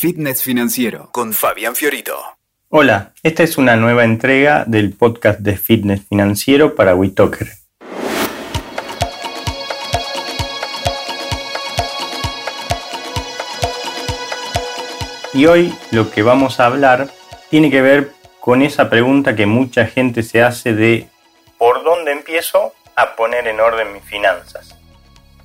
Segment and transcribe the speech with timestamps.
[0.00, 2.16] Fitness Financiero con Fabián Fiorito.
[2.68, 7.48] Hola, esta es una nueva entrega del podcast de Fitness Financiero para WeTalker.
[15.34, 17.08] Y hoy lo que vamos a hablar
[17.50, 21.08] tiene que ver con esa pregunta que mucha gente se hace de
[21.58, 24.77] ¿por dónde empiezo a poner en orden mis finanzas?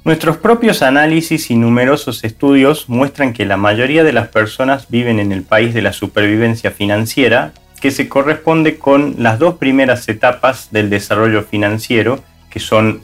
[0.05, 5.31] Nuestros propios análisis y numerosos estudios muestran que la mayoría de las personas viven en
[5.31, 10.89] el país de la supervivencia financiera, que se corresponde con las dos primeras etapas del
[10.89, 13.01] desarrollo financiero, que son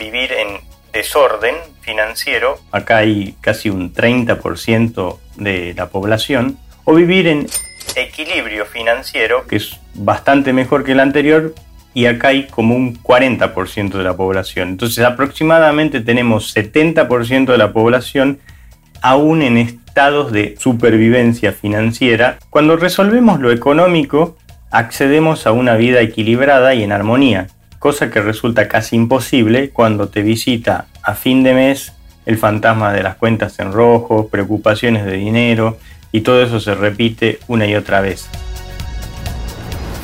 [0.00, 0.60] vivir en
[0.92, 7.46] desorden financiero, acá hay casi un 30% de la población, o vivir en
[7.94, 11.54] equilibrio financiero, que es bastante mejor que el anterior,
[11.92, 14.68] y acá hay como un 40% de la población.
[14.68, 18.38] Entonces aproximadamente tenemos 70% de la población
[19.02, 22.38] aún en estados de supervivencia financiera.
[22.50, 24.36] Cuando resolvemos lo económico,
[24.70, 30.22] accedemos a una vida equilibrada y en armonía, cosa que resulta casi imposible cuando te
[30.22, 31.92] visita a fin de mes
[32.26, 35.78] el fantasma de las cuentas en rojo, preocupaciones de dinero
[36.12, 38.28] y todo eso se repite una y otra vez.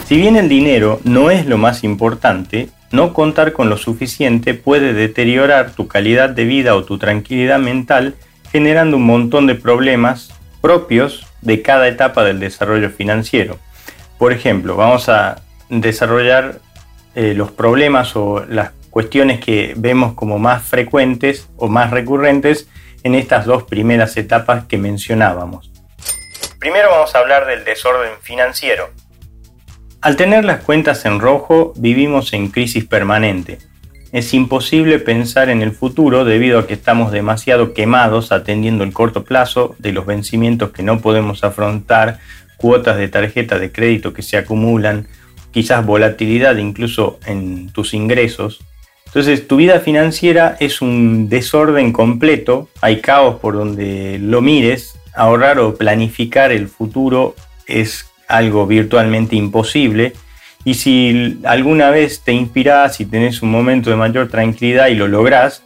[0.06, 4.92] Si bien el dinero no es lo más importante, no contar con lo suficiente puede
[4.92, 8.14] deteriorar tu calidad de vida o tu tranquilidad mental,
[8.52, 13.58] generando un montón de problemas propios de cada etapa del desarrollo financiero.
[14.16, 16.60] Por ejemplo, vamos a desarrollar
[17.16, 22.68] eh, los problemas o las cuestiones que vemos como más frecuentes o más recurrentes
[23.02, 25.72] en estas dos primeras etapas que mencionábamos.
[26.60, 28.88] Primero vamos a hablar del desorden financiero.
[30.06, 33.58] Al tener las cuentas en rojo, vivimos en crisis permanente.
[34.12, 39.24] Es imposible pensar en el futuro debido a que estamos demasiado quemados atendiendo el corto
[39.24, 42.20] plazo de los vencimientos que no podemos afrontar,
[42.56, 45.08] cuotas de tarjeta de crédito que se acumulan,
[45.50, 48.60] quizás volatilidad incluso en tus ingresos.
[49.06, 55.58] Entonces tu vida financiera es un desorden completo, hay caos por donde lo mires, ahorrar
[55.58, 57.34] o planificar el futuro
[57.66, 60.12] es algo virtualmente imposible.
[60.64, 65.06] Y si alguna vez te inspiras y tenés un momento de mayor tranquilidad y lo
[65.06, 65.62] lográs,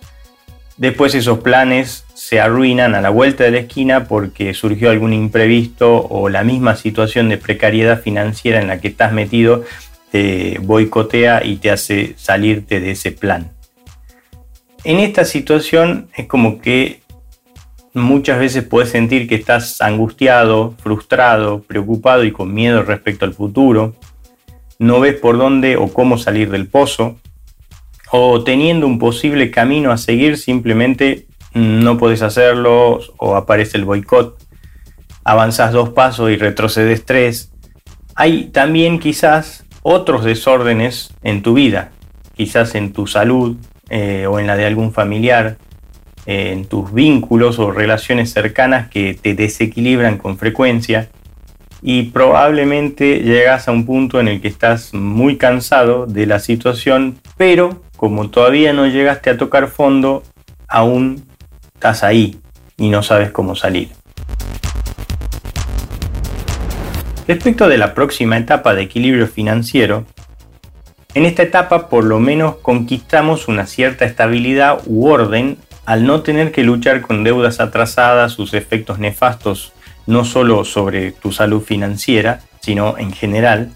[0.76, 6.06] después esos planes se arruinan a la vuelta de la esquina porque surgió algún imprevisto
[6.08, 9.64] o la misma situación de precariedad financiera en la que estás metido
[10.10, 13.52] te boicotea y te hace salirte de ese plan.
[14.84, 17.00] En esta situación es como que
[17.94, 23.94] muchas veces puedes sentir que estás angustiado, frustrado, preocupado y con miedo respecto al futuro.
[24.78, 27.18] No ves por dónde o cómo salir del pozo.
[28.12, 34.36] O teniendo un posible camino a seguir, simplemente no puedes hacerlo o aparece el boicot.
[35.24, 37.52] Avanzas dos pasos y retrocedes tres.
[38.14, 41.92] Hay también quizás otros desórdenes en tu vida,
[42.34, 43.56] quizás en tu salud
[43.88, 45.58] eh, o en la de algún familiar,
[46.30, 51.08] en tus vínculos o relaciones cercanas que te desequilibran con frecuencia
[51.82, 57.18] y probablemente llegas a un punto en el que estás muy cansado de la situación,
[57.36, 60.22] pero como todavía no llegaste a tocar fondo,
[60.68, 61.26] aún
[61.74, 62.38] estás ahí
[62.76, 63.88] y no sabes cómo salir.
[67.26, 70.04] Respecto de la próxima etapa de equilibrio financiero,
[71.14, 75.58] en esta etapa por lo menos conquistamos una cierta estabilidad u orden
[75.90, 79.72] al no tener que luchar con deudas atrasadas, sus efectos nefastos
[80.06, 83.72] no solo sobre tu salud financiera, sino en general.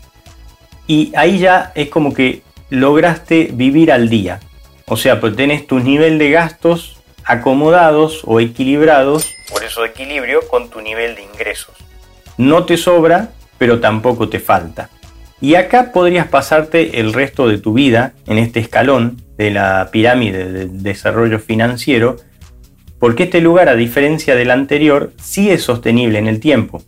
[0.87, 4.39] Y ahí ya es como que lograste vivir al día.
[4.87, 10.71] O sea, pues tenés tu nivel de gastos acomodados o equilibrados, por eso equilibrio, con
[10.71, 11.75] tu nivel de ingresos.
[12.39, 14.89] No te sobra, pero tampoco te falta.
[15.41, 20.51] Y acá podrías pasarte el resto de tu vida en este escalón de la pirámide
[20.51, 22.17] del desarrollo financiero,
[22.99, 26.83] porque este lugar, a diferencia del anterior, sí es sostenible en el tiempo.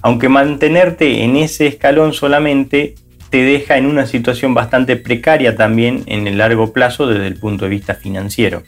[0.00, 2.94] Aunque mantenerte en ese escalón solamente
[3.30, 7.64] te deja en una situación bastante precaria también en el largo plazo desde el punto
[7.64, 8.62] de vista financiero.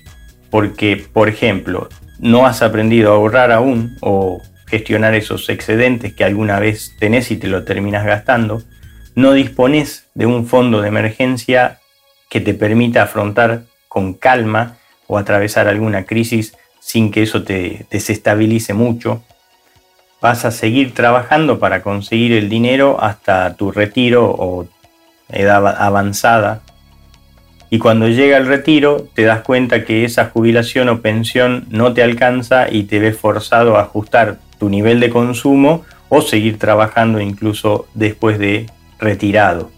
[0.50, 1.88] Porque, por ejemplo,
[2.18, 7.36] no has aprendido a ahorrar aún o gestionar esos excedentes que alguna vez tenés y
[7.36, 8.62] te lo terminas gastando,
[9.14, 11.78] no dispones de un fondo de emergencia
[12.28, 14.76] que te permita afrontar con calma
[15.06, 19.22] o atravesar alguna crisis sin que eso te desestabilice mucho.
[20.20, 24.66] Vas a seguir trabajando para conseguir el dinero hasta tu retiro o
[25.28, 26.62] edad avanzada.
[27.70, 32.02] Y cuando llega el retiro te das cuenta que esa jubilación o pensión no te
[32.02, 37.86] alcanza y te ves forzado a ajustar tu nivel de consumo o seguir trabajando incluso
[37.94, 38.66] después de
[39.04, 39.70] retirado.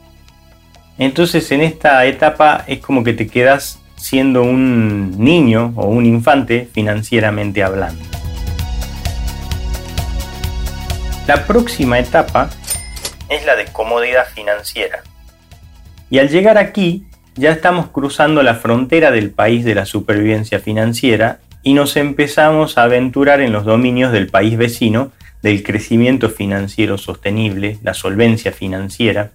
[0.98, 6.68] Entonces en esta etapa es como que te quedas siendo un niño o un infante
[6.72, 8.02] financieramente hablando.
[11.26, 12.48] La próxima etapa
[13.28, 15.02] es la de comodidad financiera.
[16.08, 21.40] Y al llegar aquí ya estamos cruzando la frontera del país de la supervivencia financiera
[21.62, 25.10] y nos empezamos a aventurar en los dominios del país vecino
[25.46, 29.30] del crecimiento financiero sostenible, la solvencia financiera.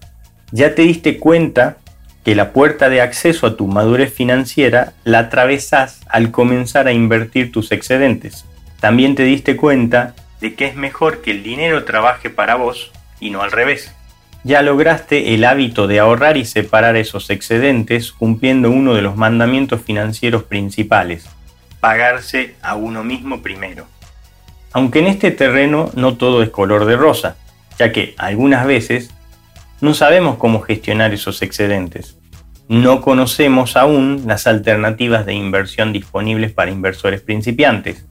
[0.50, 1.78] Ya te diste cuenta
[2.22, 7.50] que la puerta de acceso a tu madurez financiera la atravesas al comenzar a invertir
[7.50, 8.44] tus excedentes.
[8.78, 13.30] También te diste cuenta de que es mejor que el dinero trabaje para vos y
[13.30, 13.90] no al revés.
[14.44, 19.80] Ya lograste el hábito de ahorrar y separar esos excedentes cumpliendo uno de los mandamientos
[19.80, 21.24] financieros principales,
[21.80, 23.86] pagarse a uno mismo primero.
[24.72, 27.36] Aunque en este terreno no todo es color de rosa,
[27.78, 29.10] ya que algunas veces
[29.80, 32.18] no sabemos cómo gestionar esos excedentes.
[32.68, 38.06] No conocemos aún las alternativas de inversión disponibles para inversores principiantes.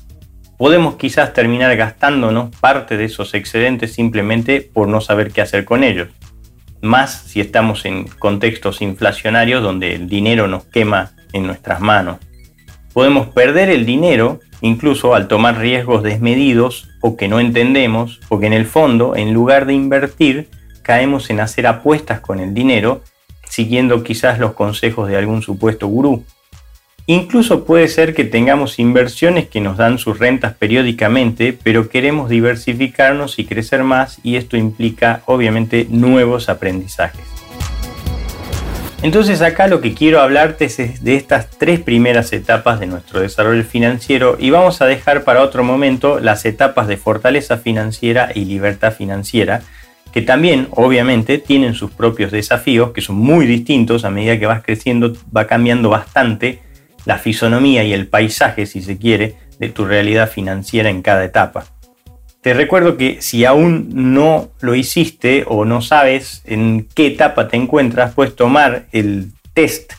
[0.58, 5.84] Podemos quizás terminar gastándonos parte de esos excedentes simplemente por no saber qué hacer con
[5.84, 6.10] ellos.
[6.82, 12.18] Más si estamos en contextos inflacionarios donde el dinero nos quema en nuestras manos
[12.94, 18.54] podemos perder el dinero incluso al tomar riesgos desmedidos o que no entendemos, porque en
[18.54, 20.50] el fondo, en lugar de invertir,
[20.82, 23.02] caemos en hacer apuestas con el dinero,
[23.50, 26.24] siguiendo quizás los consejos de algún supuesto gurú.
[27.08, 33.40] Incluso puede ser que tengamos inversiones que nos dan sus rentas periódicamente, pero queremos diversificarnos
[33.40, 37.41] y crecer más y esto implica obviamente nuevos aprendizajes.
[39.04, 43.64] Entonces acá lo que quiero hablarte es de estas tres primeras etapas de nuestro desarrollo
[43.64, 48.94] financiero y vamos a dejar para otro momento las etapas de fortaleza financiera y libertad
[48.94, 49.64] financiera,
[50.14, 54.62] que también obviamente tienen sus propios desafíos, que son muy distintos a medida que vas
[54.62, 56.60] creciendo, va cambiando bastante
[57.06, 61.66] la fisonomía y el paisaje, si se quiere, de tu realidad financiera en cada etapa.
[62.42, 67.56] Te recuerdo que si aún no lo hiciste o no sabes en qué etapa te
[67.56, 69.94] encuentras, puedes tomar el test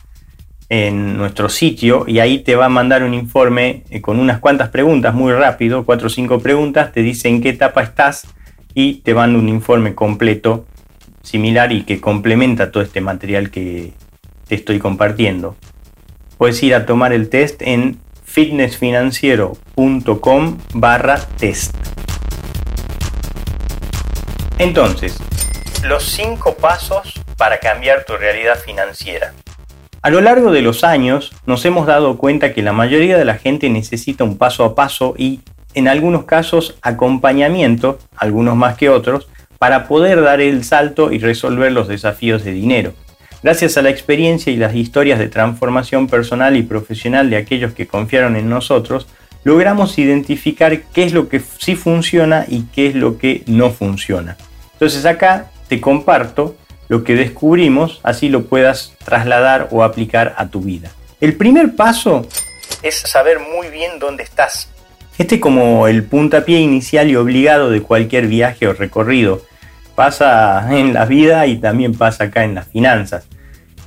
[0.67, 4.67] en nuestro sitio y ahí te va a mandar un informe eh, con unas cuantas
[4.69, 8.27] preguntas muy rápido, cuatro o cinco preguntas, te dice en qué etapa estás
[8.73, 10.65] y te manda un informe completo
[11.21, 13.93] similar y que complementa todo este material que
[14.49, 15.55] te estoy compartiendo.
[16.37, 21.73] Puedes ir a tomar el test en fitnessfinanciero.com barra test.
[24.59, 25.17] Entonces,
[25.83, 29.33] los cinco pasos para cambiar tu realidad financiera.
[30.01, 33.35] A lo largo de los años nos hemos dado cuenta que la mayoría de la
[33.35, 35.41] gente necesita un paso a paso y
[35.73, 39.27] en algunos casos acompañamiento, algunos más que otros,
[39.57, 42.93] para poder dar el salto y resolver los desafíos de dinero.
[43.41, 47.87] Gracias a la experiencia y las historias de transformación personal y profesional de aquellos que
[47.87, 49.07] confiaron en nosotros,
[49.43, 54.37] logramos identificar qué es lo que sí funciona y qué es lo que no funciona.
[54.73, 56.55] Entonces acá te comparto
[56.89, 60.91] lo que descubrimos, así lo puedas trasladar o aplicar a tu vida.
[61.21, 62.27] El primer paso
[62.81, 64.69] es saber muy bien dónde estás.
[65.17, 69.41] Este es como el puntapié inicial y obligado de cualquier viaje o recorrido.
[69.95, 73.27] Pasa en la vida y también pasa acá en las finanzas.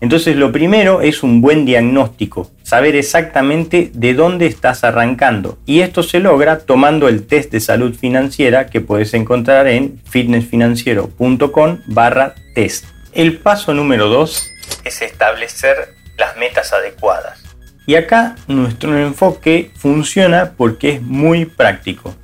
[0.01, 5.57] Entonces lo primero es un buen diagnóstico, saber exactamente de dónde estás arrancando.
[5.67, 11.79] Y esto se logra tomando el test de salud financiera que puedes encontrar en fitnessfinanciero.com
[11.87, 12.87] barra test.
[13.13, 14.51] El paso número 2
[14.85, 17.41] es establecer las metas adecuadas.
[17.87, 22.17] Y acá nuestro enfoque funciona porque es muy práctico.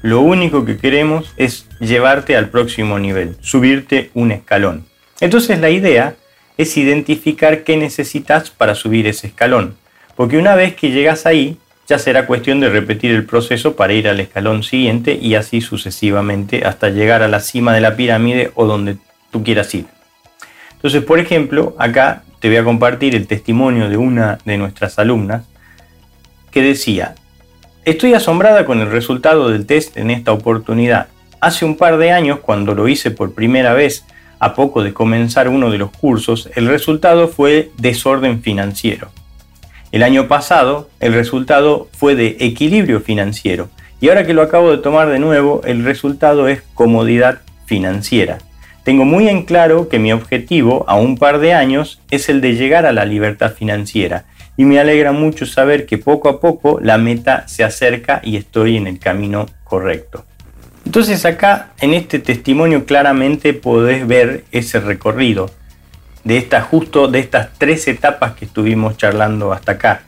[0.00, 4.86] Lo único que queremos es llevarte al próximo nivel, subirte un escalón.
[5.20, 6.14] Entonces la idea
[6.56, 9.76] es identificar qué necesitas para subir ese escalón.
[10.20, 11.56] Porque una vez que llegas ahí,
[11.88, 16.66] ya será cuestión de repetir el proceso para ir al escalón siguiente y así sucesivamente
[16.66, 18.98] hasta llegar a la cima de la pirámide o donde
[19.30, 19.86] tú quieras ir.
[20.72, 25.46] Entonces, por ejemplo, acá te voy a compartir el testimonio de una de nuestras alumnas
[26.50, 27.14] que decía,
[27.86, 31.08] estoy asombrada con el resultado del test en esta oportunidad.
[31.40, 34.04] Hace un par de años, cuando lo hice por primera vez,
[34.38, 39.10] a poco de comenzar uno de los cursos, el resultado fue desorden financiero.
[39.92, 43.68] El año pasado, el resultado fue de equilibrio financiero.
[44.00, 48.38] Y ahora que lo acabo de tomar de nuevo, el resultado es comodidad financiera.
[48.84, 52.54] Tengo muy en claro que mi objetivo a un par de años es el de
[52.54, 54.24] llegar a la libertad financiera
[54.56, 58.76] y me alegra mucho saber que poco a poco la meta se acerca y estoy
[58.76, 60.24] en el camino correcto.
[60.86, 65.50] Entonces acá en este testimonio claramente podés ver ese recorrido
[66.24, 70.02] de estas justo de estas tres etapas que estuvimos charlando hasta acá.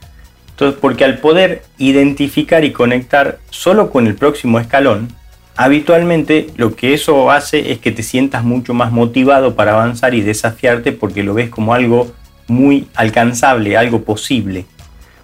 [0.49, 5.07] Entonces, porque al poder identificar y conectar solo con el próximo escalón,
[5.55, 10.21] habitualmente lo que eso hace es que te sientas mucho más motivado para avanzar y
[10.21, 12.11] desafiarte porque lo ves como algo
[12.47, 14.65] muy alcanzable, algo posible.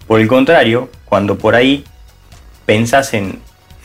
[0.08, 1.84] Por el contrario, cuando por ahí
[2.66, 3.40] pensás en,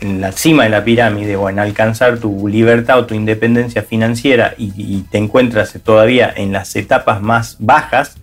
[0.05, 4.55] en la cima de la pirámide o en alcanzar tu libertad o tu independencia financiera
[4.59, 8.17] y, te encuentras todavía en las etapas más bajas,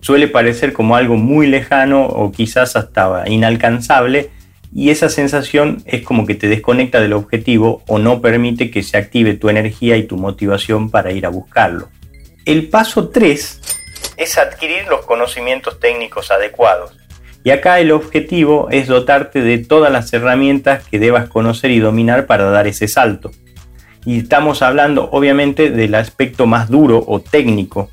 [0.00, 4.30] suele parecer como algo muy lejano o quizás hasta inalcanzable
[4.74, 8.98] y esa sensación es como que te desconecta del objetivo o no permite que se
[8.98, 11.88] active tu energía y tu motivación para ir a buscarlo.
[12.44, 13.60] El paso 3
[14.16, 16.97] es adquirir los conocimientos técnicos adecuados.
[17.48, 22.26] Y acá el objetivo es dotarte de todas las herramientas que debas conocer y dominar
[22.26, 23.30] para dar ese salto.
[24.04, 27.88] Y estamos hablando obviamente del aspecto más duro o técnico,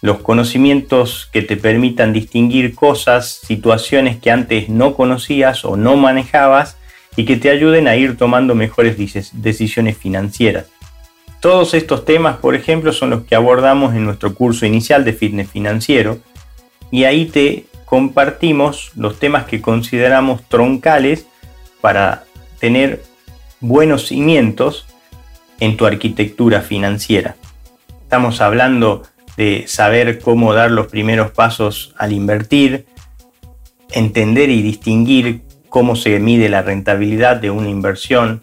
[0.00, 6.78] los conocimientos que te permitan distinguir cosas, situaciones que antes no conocías o no manejabas
[7.14, 8.96] y que te ayuden a ir tomando mejores
[9.34, 10.68] decisiones financieras.
[11.40, 15.50] Todos estos temas, por ejemplo, son los que abordamos en nuestro curso inicial de fitness
[15.50, 16.20] financiero
[16.90, 21.28] y ahí te compartimos los temas que consideramos troncales
[21.80, 22.24] para
[22.58, 23.04] tener
[23.60, 24.84] buenos cimientos
[25.60, 27.36] en tu arquitectura financiera.
[28.02, 29.04] Estamos hablando
[29.36, 32.86] de saber cómo dar los primeros pasos al invertir,
[33.92, 38.42] entender y distinguir cómo se mide la rentabilidad de una inversión,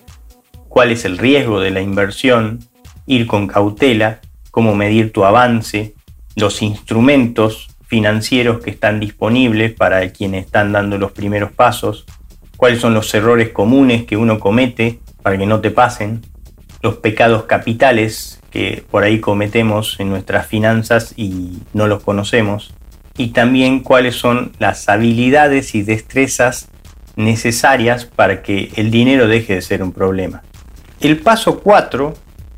[0.69, 2.59] cuál es el riesgo de la inversión,
[3.05, 5.93] ir con cautela, cómo medir tu avance,
[6.37, 12.05] los instrumentos financieros que están disponibles para quienes están dando los primeros pasos,
[12.55, 16.21] cuáles son los errores comunes que uno comete para que no te pasen,
[16.81, 22.73] los pecados capitales que por ahí cometemos en nuestras finanzas y no los conocemos,
[23.17, 26.69] y también cuáles son las habilidades y destrezas
[27.17, 30.43] necesarias para que el dinero deje de ser un problema.
[31.01, 32.13] El paso 4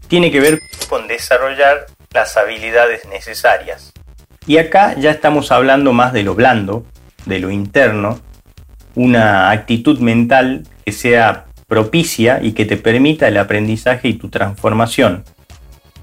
[0.08, 0.60] tiene que ver
[0.90, 3.93] con desarrollar las habilidades necesarias.
[4.46, 6.86] Y acá ya estamos hablando más de lo blando,
[7.26, 8.20] de lo interno,
[8.96, 15.24] una actitud mental que sea propicia y que te permita el aprendizaje y tu transformación,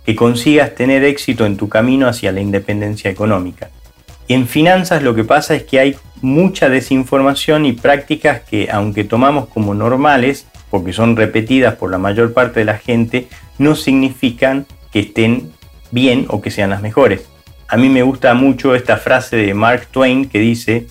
[0.04, 3.70] que consigas tener éxito en tu camino hacia la independencia económica.
[4.26, 9.04] Y en finanzas lo que pasa es que hay mucha desinformación y prácticas que, aunque
[9.04, 13.28] tomamos como normales, porque son repetidas por la mayor parte de la gente,
[13.58, 15.52] no significan que estén
[15.90, 17.29] bien o que sean las mejores.
[17.72, 20.88] A mí me gusta mucho esta frase de Mark Twain que dice,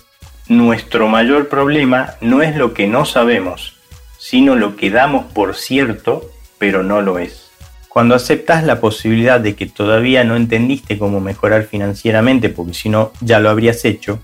[0.48, 3.76] nuestro mayor problema no es lo que no sabemos,
[4.16, 7.50] sino lo que damos por cierto, pero no lo es.
[7.90, 13.12] Cuando aceptas la posibilidad de que todavía no entendiste cómo mejorar financieramente, porque si no
[13.20, 14.18] ya lo habrías hecho,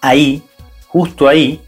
[0.00, 0.42] ahí,
[0.88, 1.60] justo ahí,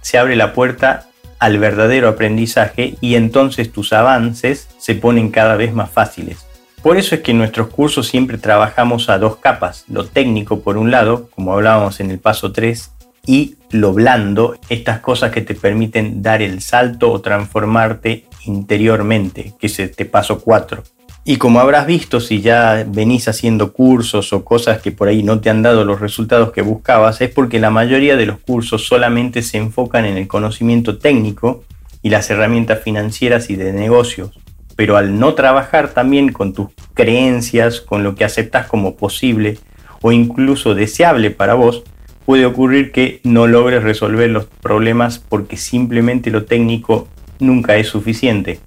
[0.00, 1.08] se abre la puerta
[1.40, 6.46] al verdadero aprendizaje y entonces tus avances se ponen cada vez más fáciles.
[6.82, 10.76] Por eso es que en nuestros cursos siempre trabajamos a dos capas, lo técnico por
[10.76, 12.90] un lado, como hablábamos en el paso 3,
[13.24, 19.68] y lo blando, estas cosas que te permiten dar el salto o transformarte interiormente, que
[19.68, 20.82] es este paso 4.
[21.24, 25.38] Y como habrás visto, si ya venís haciendo cursos o cosas que por ahí no
[25.38, 29.42] te han dado los resultados que buscabas, es porque la mayoría de los cursos solamente
[29.42, 31.62] se enfocan en el conocimiento técnico
[32.02, 34.32] y las herramientas financieras y de negocios
[34.76, 39.58] pero al no trabajar también con tus creencias, con lo que aceptas como posible
[40.00, 41.84] o incluso deseable para vos,
[42.26, 48.60] puede ocurrir que no logres resolver los problemas porque simplemente lo técnico nunca es suficiente.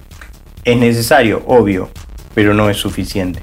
[0.64, 1.90] Es necesario, obvio,
[2.34, 3.42] pero no es suficiente.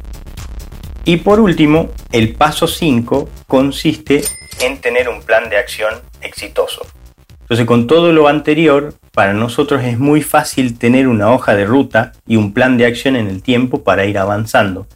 [1.05, 4.23] Y por último, el paso 5 consiste
[4.61, 6.87] en tener un plan de acción exitoso.
[7.43, 12.13] Entonces, con todo lo anterior, para nosotros es muy fácil tener una hoja de ruta
[12.27, 14.87] y un plan de acción en el tiempo para ir avanzando.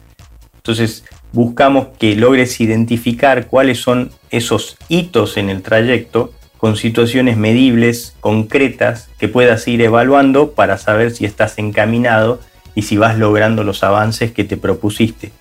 [0.55, 8.15] Entonces, buscamos que logres identificar cuáles son esos hitos en el trayecto con situaciones medibles,
[8.19, 12.39] concretas, que puedas ir evaluando para saber si estás encaminado
[12.73, 15.31] y si vas logrando los avances que te propusiste.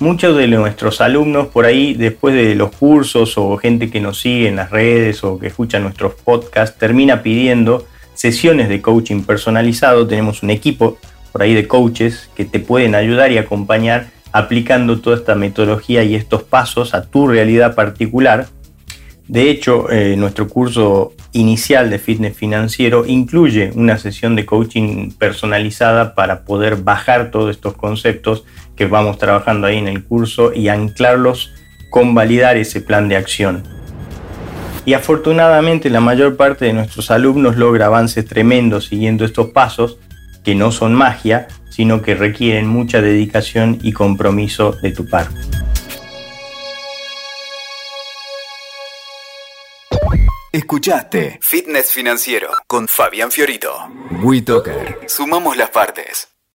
[0.00, 4.48] Muchos de nuestros alumnos por ahí, después de los cursos o gente que nos sigue
[4.48, 10.06] en las redes o que escucha nuestros podcasts, termina pidiendo sesiones de coaching personalizado.
[10.06, 10.98] Tenemos un equipo
[11.30, 16.16] por ahí de coaches que te pueden ayudar y acompañar aplicando toda esta metodología y
[16.16, 18.48] estos pasos a tu realidad particular.
[19.28, 26.14] De hecho, eh, nuestro curso inicial de fitness financiero incluye una sesión de coaching personalizada
[26.14, 28.44] para poder bajar todos estos conceptos
[28.76, 31.52] que vamos trabajando ahí en el curso y anclarlos
[31.90, 33.62] con validar ese plan de acción.
[34.84, 39.98] Y afortunadamente la mayor parte de nuestros alumnos logra avances tremendos siguiendo estos pasos,
[40.44, 45.34] que no son magia, sino que requieren mucha dedicación y compromiso de tu parte.
[50.74, 53.70] Escuchaste Fitness Financiero con Fabián Fiorito.
[54.24, 55.02] WeToker.
[55.06, 56.33] Sumamos las partes.